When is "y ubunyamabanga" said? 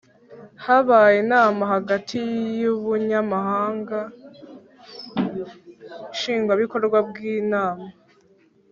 2.59-3.99